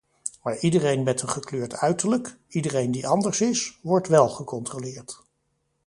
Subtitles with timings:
[0.43, 5.23] Maar iedereen met een gekleurd uiterlijk, iedereen die anders is, wordt wel gecontroleerd.